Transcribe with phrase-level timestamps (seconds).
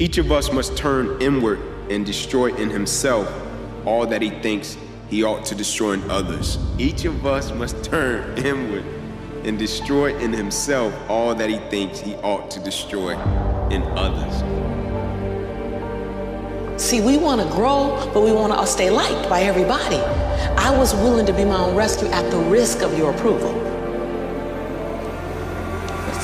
[0.00, 1.58] Each of us must turn inward
[1.90, 3.28] and destroy in himself
[3.84, 4.76] all that he thinks
[5.10, 6.56] he ought to destroy in others.
[6.78, 8.84] Each of us must turn inward
[9.44, 13.18] and destroy in himself all that he thinks he ought to destroy
[13.70, 14.34] in others.
[16.80, 19.96] See, we want to grow, but we want to stay liked by everybody.
[19.96, 23.52] I was willing to be my own rescue at the risk of your approval.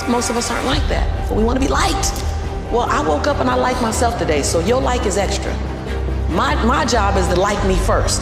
[0.09, 1.29] Most of us aren't like that.
[1.29, 2.34] But we want to be liked.
[2.75, 5.55] Well, I woke up and I like myself today, so your like is extra.
[6.31, 8.21] My, my job is to like me first.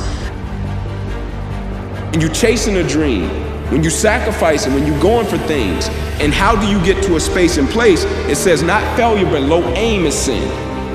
[2.12, 3.30] And you chasing a dream,
[3.70, 5.88] when you sacrifice and when you're going for things,
[6.20, 8.04] and how do you get to a space and place?
[8.28, 10.46] It says not failure, but low aim is sin,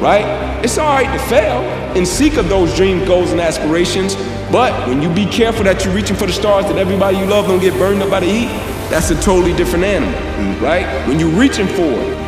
[0.04, 0.64] right?
[0.64, 1.62] It's all right to fail
[1.98, 4.14] and seek of those dreams, goals, and aspirations,
[4.52, 7.48] but when you be careful that you're reaching for the stars, that everybody you love
[7.48, 8.50] don't get burned up by the heat,
[8.92, 10.14] that's a totally different animal,
[10.62, 10.86] right?
[11.08, 12.27] When you're reaching for it,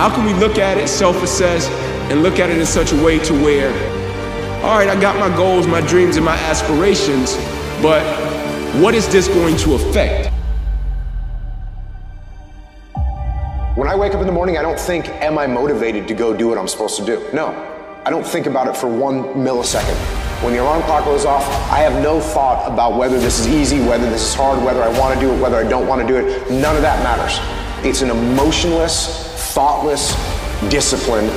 [0.00, 1.68] how can we look at it, self-assess,
[2.10, 3.68] and look at it in such a way to where,
[4.64, 7.36] all right, I got my goals, my dreams, and my aspirations,
[7.82, 8.02] but
[8.80, 10.32] what is this going to affect?
[13.76, 16.34] When I wake up in the morning, I don't think, am I motivated to go
[16.34, 17.22] do what I'm supposed to do?
[17.34, 17.48] No.
[18.06, 19.98] I don't think about it for one millisecond.
[20.42, 23.80] When the alarm clock goes off, I have no thought about whether this is easy,
[23.80, 26.08] whether this is hard, whether I want to do it, whether I don't want to
[26.08, 26.50] do it.
[26.50, 27.38] None of that matters.
[27.86, 30.14] It's an emotionless, thoughtless
[30.70, 31.28] discipline.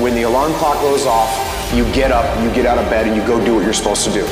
[0.00, 1.28] When the alarm clock goes off,
[1.74, 4.04] you get up, you get out of bed, and you go do what you're supposed
[4.04, 4.24] to do.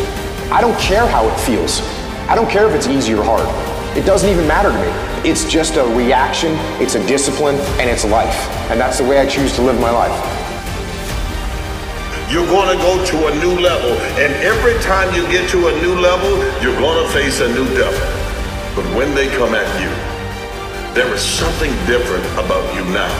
[0.50, 1.80] I don't care how it feels.
[2.28, 3.46] I don't care if it's easy or hard.
[3.96, 5.28] It doesn't even matter to me.
[5.28, 8.48] It's just a reaction, it's a discipline, and it's life.
[8.70, 10.14] And that's the way I choose to live my life.
[12.30, 13.92] You're going to go to a new level,
[14.22, 16.30] and every time you get to a new level,
[16.62, 18.00] you're going to face a new devil.
[18.74, 20.05] But when they come at you,
[20.96, 23.12] there is something different about you now.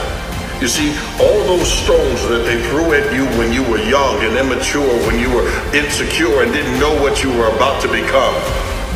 [0.64, 4.32] You see, all those stones that they threw at you when you were young and
[4.32, 5.44] immature, when you were
[5.76, 8.32] insecure and didn't know what you were about to become,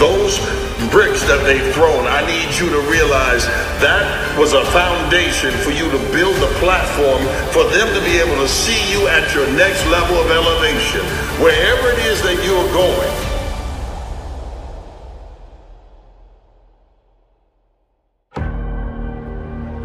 [0.01, 0.41] those
[0.89, 3.45] bricks that they've thrown, I need you to realize
[3.85, 4.01] that
[4.41, 7.21] was a foundation for you to build a platform
[7.53, 11.05] for them to be able to see you at your next level of elevation,
[11.37, 13.30] wherever it is that you're going.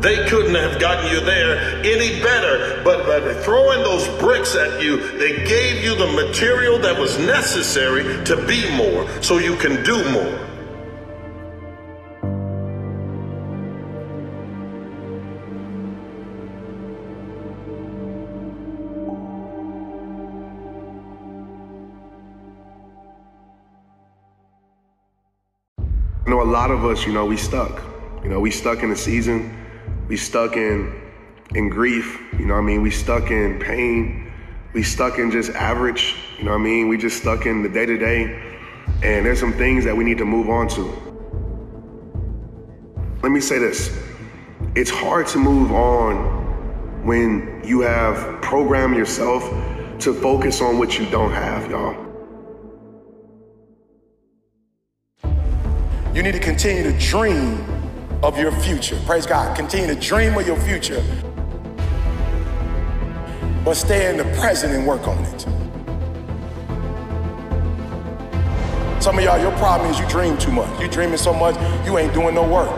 [0.05, 4.97] They couldn't have gotten you there any better, but by throwing those bricks at you,
[5.17, 9.97] they gave you the material that was necessary to be more so you can do
[10.11, 10.39] more.
[26.23, 27.81] I know a lot of us, you know, we stuck.
[28.23, 29.64] You know, we stuck in a season
[30.07, 31.01] we stuck in
[31.53, 32.81] in grief, you know what I mean?
[32.81, 34.31] We stuck in pain.
[34.73, 36.89] We stuck in just average, you know what I mean?
[36.89, 38.57] We just stuck in the day to day.
[39.03, 40.83] And there's some things that we need to move on to.
[43.23, 43.97] Let me say this.
[44.75, 49.43] It's hard to move on when you have programmed yourself
[49.99, 51.95] to focus on what you don't have, y'all.
[56.13, 57.74] You need to continue to dream
[58.25, 58.99] of your future.
[59.05, 59.55] Praise God.
[59.55, 61.03] Continue to dream of your future,
[63.63, 65.41] but stay in the present and work on it.
[68.99, 70.81] Some of y'all, your problem is you dream too much.
[70.81, 71.55] You dreaming so much,
[71.85, 72.75] you ain't doing no work.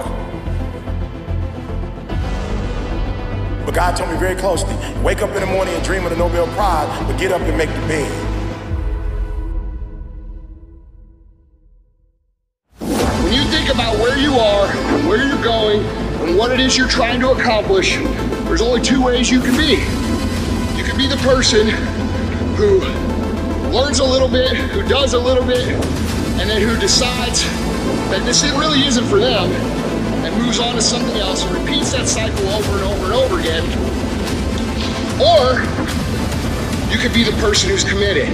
[3.66, 6.18] But God told me very closely, wake up in the morning and dream of the
[6.18, 8.27] Nobel Prize, but get up and make the bed.
[16.68, 17.96] Is you're trying to accomplish,
[18.44, 19.76] there's only two ways you can be.
[20.78, 21.70] You can be the person
[22.58, 22.80] who
[23.72, 27.44] learns a little bit, who does a little bit, and then who decides
[28.12, 29.50] that this really isn't for them
[30.26, 33.40] and moves on to something else and repeats that cycle over and over and over
[33.40, 33.64] again.
[35.22, 35.64] Or
[36.92, 38.28] you could be the person who's committed.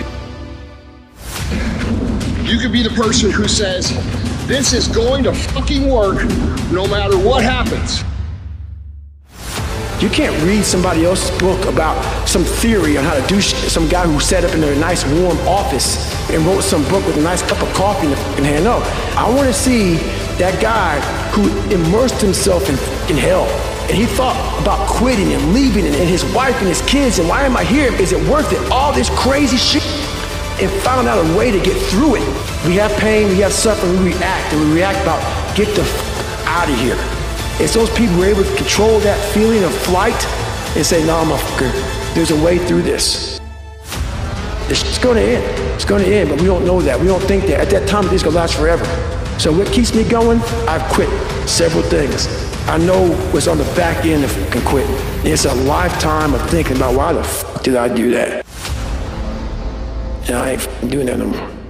[2.43, 3.91] You could be the person who says,
[4.47, 6.23] this is going to fucking work
[6.71, 8.03] no matter what happens.
[10.03, 11.95] You can't read somebody else's book about
[12.27, 13.71] some theory on how to do shit.
[13.71, 15.95] Some guy who sat up in a nice warm office
[16.29, 18.65] and wrote some book with a nice cup of coffee in the fucking hand.
[18.65, 18.81] No,
[19.15, 19.95] I want to see
[20.43, 20.99] that guy
[21.31, 23.45] who immersed himself in fucking hell.
[23.87, 27.19] And he thought about quitting and leaving and, and his wife and his kids.
[27.19, 27.93] And why am I here?
[27.93, 28.59] Is it worth it?
[28.73, 29.83] All this crazy shit.
[30.59, 32.27] And found out a way to get through it.
[32.67, 35.23] We have pain, we have suffering, we react, and we react about
[35.55, 36.99] get the f- out of here.
[37.59, 40.25] It's those people who are able to control that feeling of flight
[40.75, 43.39] and say, nah, motherfucker, there's a way through this.
[44.69, 45.75] It's going to end.
[45.75, 46.99] It's going to end, but we don't know that.
[46.99, 47.59] We don't think that.
[47.59, 48.85] At that time, is going to last forever.
[49.39, 50.39] So what keeps me going?
[50.67, 51.09] I've quit
[51.47, 52.27] several things.
[52.67, 54.87] I know what's on the back end of can quit.
[55.25, 58.45] It's a lifetime of thinking about why the f did I do that?
[60.27, 61.62] And I ain't doing that no more.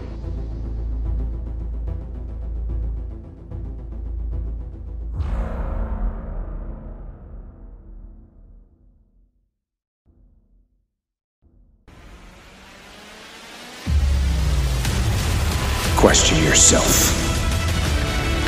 [16.04, 17.16] Question yourself.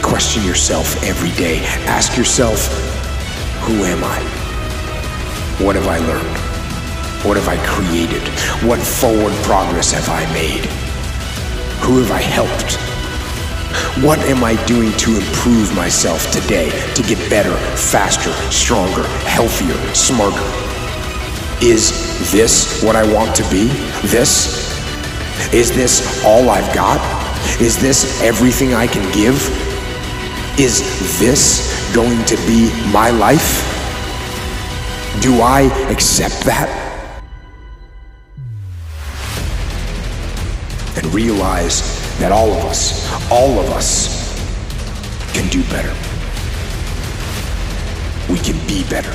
[0.04, 1.60] Question yourself every day.
[1.88, 2.68] Ask yourself,
[3.62, 4.20] who am I?
[5.64, 6.38] What have I learned?
[7.24, 8.28] What have I created?
[8.68, 10.66] What forward progress have I made?
[11.80, 12.74] Who have I helped?
[14.04, 20.44] What am I doing to improve myself today to get better, faster, stronger, healthier, smarter?
[21.66, 21.94] Is
[22.34, 23.68] this what I want to be?
[24.10, 24.76] This?
[25.54, 27.25] Is this all I've got?
[27.62, 29.36] Is this everything I can give?
[30.60, 30.82] Is
[31.20, 33.64] this going to be my life?
[35.22, 36.70] Do I accept that?
[40.98, 44.36] And realize that all of us, all of us
[45.34, 45.94] can do better.
[48.32, 49.12] We can be better.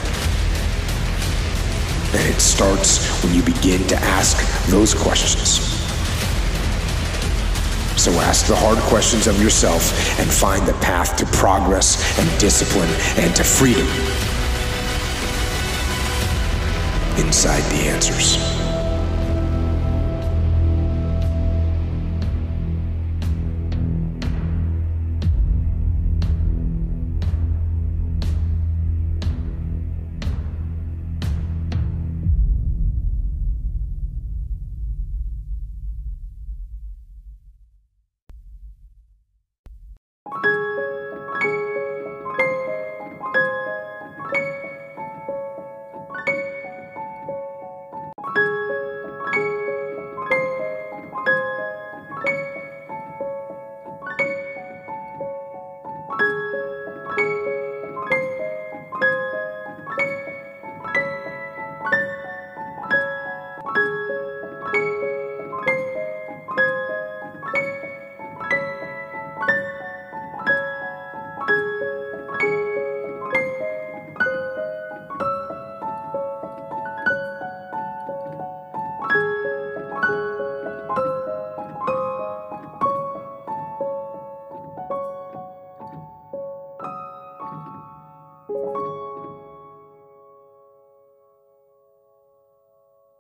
[2.17, 5.70] And it starts when you begin to ask those questions.
[8.01, 12.89] So ask the hard questions of yourself and find the path to progress and discipline
[13.19, 13.87] and to freedom
[17.23, 18.50] inside the answers.